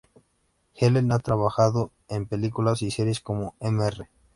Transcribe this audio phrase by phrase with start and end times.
[0.73, 4.07] Helen ha trabajado en películas y series como "Mr.